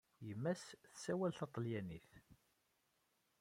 Yemma-s 0.27 0.65
tessawal 0.91 1.31
taṭalyanit. 1.35 2.09